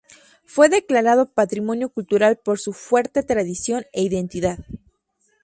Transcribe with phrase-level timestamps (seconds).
[0.45, 4.57] Fue declarado Patrimonio Cultural por su fuerte tradición e identidad.